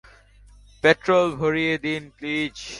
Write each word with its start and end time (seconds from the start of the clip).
Petrol 0.83 1.27
ভরিয়ে 1.35 1.75
দিন 1.77 2.03
please. 2.17 2.55